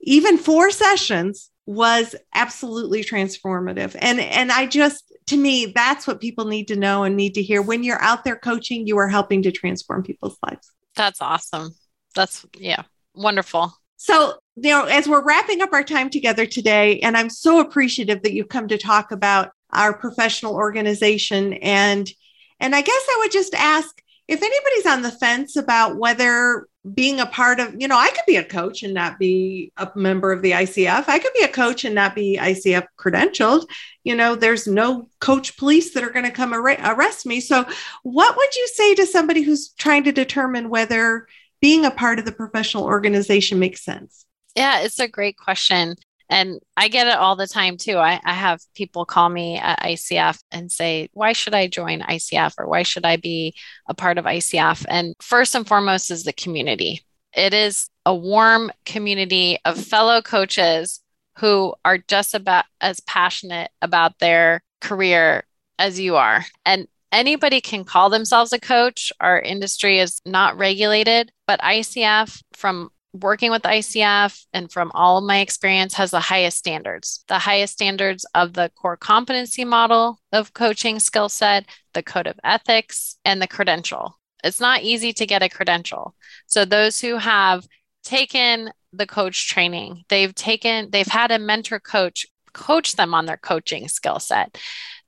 [0.00, 3.96] even four sessions was absolutely transformative.
[3.98, 7.42] And and I just to me that's what people need to know and need to
[7.42, 10.70] hear when you're out there coaching you are helping to transform people's lives.
[10.94, 11.74] That's awesome.
[12.14, 12.82] That's yeah,
[13.14, 13.74] wonderful.
[13.96, 18.22] So, you know, as we're wrapping up our time together today and I'm so appreciative
[18.22, 22.10] that you've come to talk about our professional organization and
[22.58, 27.20] and I guess I would just ask if anybody's on the fence about whether being
[27.20, 30.32] a part of, you know, I could be a coach and not be a member
[30.32, 31.08] of the ICF.
[31.08, 33.66] I could be a coach and not be ICF credentialed.
[34.04, 37.40] You know, there's no coach police that are going to come ar- arrest me.
[37.40, 37.64] So,
[38.02, 41.26] what would you say to somebody who's trying to determine whether
[41.60, 44.24] being a part of the professional organization makes sense?
[44.54, 45.96] Yeah, it's a great question.
[46.28, 47.98] And I get it all the time too.
[47.98, 52.54] I, I have people call me at ICF and say, why should I join ICF
[52.58, 53.54] or why should I be
[53.88, 54.84] a part of ICF?
[54.88, 57.02] And first and foremost is the community.
[57.32, 61.00] It is a warm community of fellow coaches
[61.38, 65.44] who are just about as passionate about their career
[65.78, 66.44] as you are.
[66.64, 69.12] And anybody can call themselves a coach.
[69.20, 72.90] Our industry is not regulated, but ICF, from
[73.20, 77.74] working with ICF and from all of my experience has the highest standards, the highest
[77.74, 83.40] standards of the core competency model of coaching skill set, the code of ethics, and
[83.40, 84.18] the credential.
[84.44, 86.14] It's not easy to get a credential.
[86.46, 87.66] So those who have
[88.04, 93.36] taken the coach training, they've taken, they've had a mentor coach coach them on their
[93.36, 94.56] coaching skill set.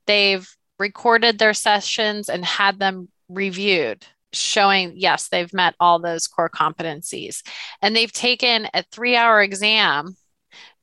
[0.07, 0.49] they've
[0.79, 7.43] recorded their sessions and had them reviewed showing yes they've met all those core competencies.
[7.83, 10.17] And they've taken a 3 hour exam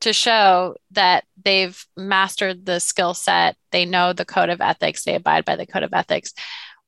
[0.01, 3.55] to show that they've mastered the skill set.
[3.71, 5.03] They know the code of ethics.
[5.03, 6.33] They abide by the code of ethics.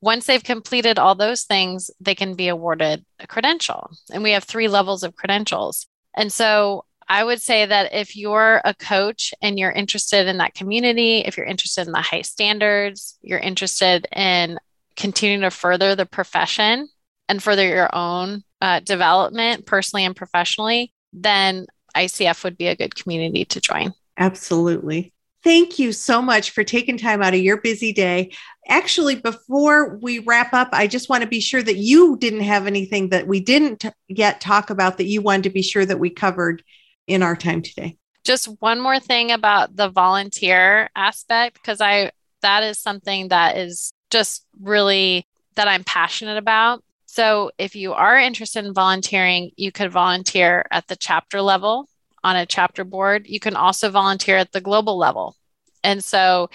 [0.02, 3.90] Once they've completed all those things they can be awarded a credential.
[4.12, 5.88] And we have three levels of credentials.
[6.16, 10.54] And so I would say that if you're a coach and you're interested in that
[10.54, 14.60] community, if you're interested in the high standards, you're interested in
[14.98, 16.90] continuing to further the profession
[17.30, 22.96] and further your own uh, development personally and professionally, then ICF would be a good
[22.96, 23.94] community to join.
[24.18, 25.14] Absolutely.
[25.44, 28.32] Thank you so much for taking time out of your busy day.
[28.68, 32.68] Actually, before we wrap up, I just want to be sure that you didn't have
[32.68, 36.10] anything that we didn't yet talk about that you wanted to be sure that we
[36.10, 36.64] covered
[37.06, 37.98] in our time today.
[38.26, 43.94] Just one more thing about the volunteer aspect, because I that is something that is
[44.10, 46.84] just really that I'm passionate about.
[47.06, 51.90] So if you are interested in volunteering, you could volunteer at the chapter level
[52.24, 53.26] on a chapter board.
[53.28, 55.36] You can also volunteer at the global level.
[55.84, 56.50] And so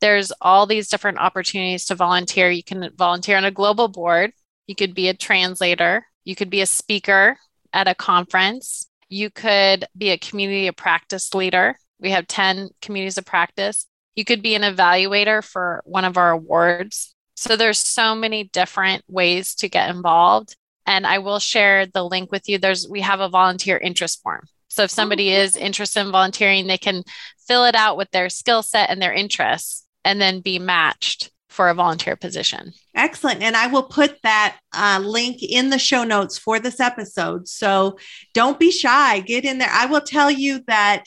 [0.00, 2.50] there's all these different opportunities to volunteer.
[2.50, 4.32] You can volunteer on a global board.
[4.66, 6.06] You could be a translator.
[6.24, 7.38] You could be a speaker
[7.72, 8.88] at a conference.
[9.08, 11.78] You could be a community of practice leader.
[12.00, 13.86] We have 10 communities of practice.
[14.16, 17.14] You could be an evaluator for one of our awards.
[17.36, 20.56] So there's so many different ways to get involved.
[20.86, 22.58] And I will share the link with you.
[22.58, 24.48] There's we have a volunteer interest form.
[24.68, 27.02] So if somebody oh, is interested in volunteering, they can
[27.46, 31.68] fill it out with their skill set and their interests and then be matched for
[31.70, 32.72] a volunteer position.
[32.94, 33.42] Excellent.
[33.42, 37.48] And I will put that uh, link in the show notes for this episode.
[37.48, 37.98] So
[38.34, 39.70] don't be shy, get in there.
[39.72, 41.04] I will tell you that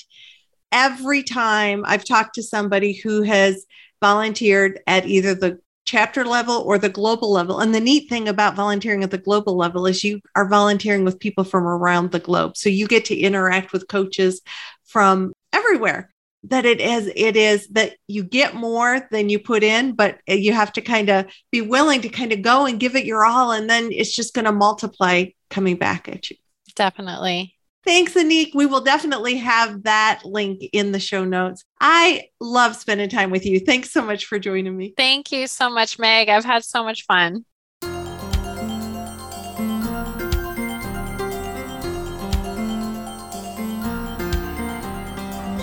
[0.71, 3.65] every time I've talked to somebody who has
[4.01, 7.59] volunteered at either the chapter level or the global level.
[7.59, 11.19] And the neat thing about volunteering at the global level is you are volunteering with
[11.19, 12.57] people from around the globe.
[12.57, 14.41] So you get to interact with coaches
[14.85, 16.13] from everywhere
[16.43, 20.53] that it is it is that you get more than you put in but you
[20.53, 23.51] have to kind of be willing to kind of go and give it your all
[23.51, 26.37] and then it's just going to multiply coming back at you
[26.75, 27.53] definitely
[27.85, 28.53] Thanks, Anik.
[28.53, 31.63] We will definitely have that link in the show notes.
[31.79, 33.59] I love spending time with you.
[33.59, 34.93] Thanks so much for joining me.
[34.97, 36.29] Thank you so much, Meg.
[36.29, 37.45] I've had so much fun.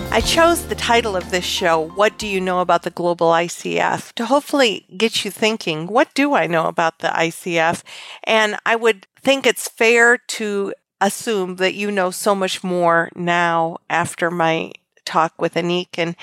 [0.09, 4.13] I chose the title of this show, What Do You Know About the Global ICF,
[4.13, 7.83] to hopefully get you thinking, what do I know about the ICF?
[8.23, 13.77] And I would think it's fair to assume that you know so much more now
[13.89, 14.71] after my
[15.05, 15.97] talk with Anik.
[15.97, 16.15] And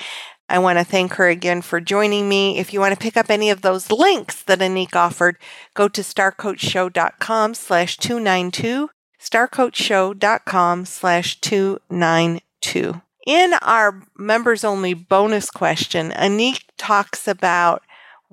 [0.48, 2.58] I want to thank her again for joining me.
[2.58, 5.38] If you want to pick up any of those links that Anik offered,
[5.74, 13.00] go to starcoachshow.com slash 292, starcoachshow.com slash 292.
[13.26, 17.82] In our members only bonus question, Anik talks about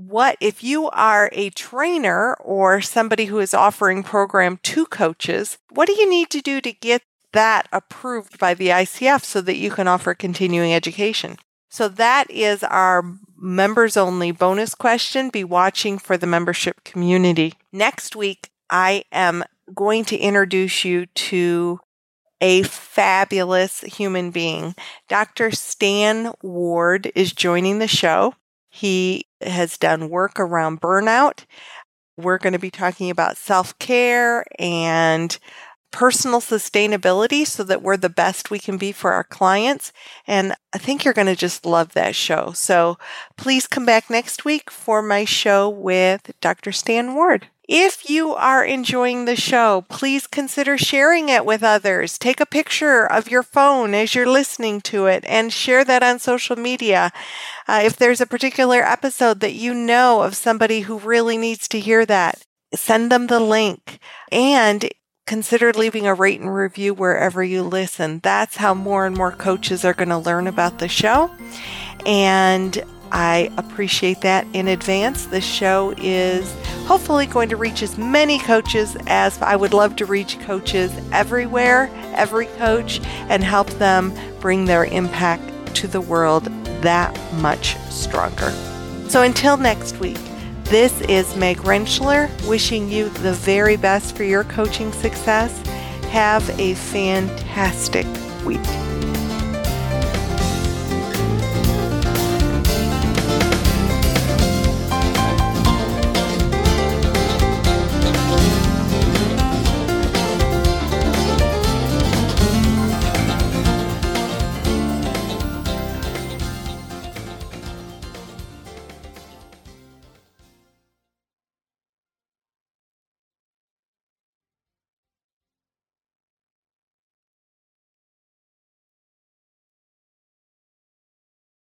[0.07, 5.87] what if you are a trainer or somebody who is offering program to coaches, what
[5.87, 9.71] do you need to do to get that approved by the ICF so that you
[9.71, 11.37] can offer continuing education?
[11.69, 13.03] So that is our
[13.37, 15.29] members only bonus question.
[15.29, 17.53] Be watching for the membership community.
[17.71, 19.43] Next week, I am
[19.73, 21.79] going to introduce you to
[22.41, 24.75] a fabulous human being.
[25.07, 25.51] Dr.
[25.51, 28.33] Stan Ward is joining the show.
[28.71, 31.45] He has done work around burnout.
[32.17, 35.37] We're going to be talking about self care and
[35.91, 39.91] personal sustainability so that we're the best we can be for our clients.
[40.25, 42.51] And I think you're going to just love that show.
[42.53, 42.97] So
[43.37, 46.71] please come back next week for my show with Dr.
[46.71, 47.47] Stan Ward.
[47.73, 52.17] If you are enjoying the show, please consider sharing it with others.
[52.17, 56.19] Take a picture of your phone as you're listening to it and share that on
[56.19, 57.13] social media.
[57.69, 61.79] Uh, if there's a particular episode that you know of somebody who really needs to
[61.79, 62.43] hear that,
[62.75, 63.99] send them the link
[64.33, 64.89] and
[65.25, 68.19] consider leaving a rate and review wherever you listen.
[68.23, 71.31] That's how more and more coaches are going to learn about the show.
[72.05, 75.25] And I appreciate that in advance.
[75.25, 76.51] The show is
[76.85, 81.89] hopefully going to reach as many coaches as I would love to reach coaches everywhere,
[82.15, 86.45] every coach, and help them bring their impact to the world
[86.81, 88.51] that much stronger.
[89.09, 90.17] So until next week,
[90.71, 95.51] this is Meg Rentschler wishing you the very best for your coaching success.
[96.11, 98.07] Have a fantastic
[98.45, 99.10] week.